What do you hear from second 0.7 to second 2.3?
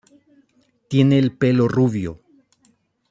Tiene el pelo rubio.